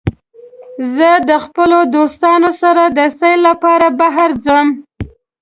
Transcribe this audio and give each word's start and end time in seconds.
زه 0.95 1.09
د 1.29 1.31
خپلو 1.45 1.77
دوستانو 1.95 2.49
سره 2.61 2.83
د 2.97 2.99
سیل 3.19 3.39
لپاره 3.49 3.87
بهر 3.99 4.29
ځم. 4.45 4.67